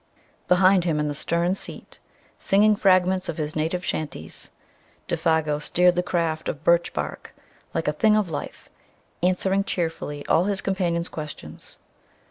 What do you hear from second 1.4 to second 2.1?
seat,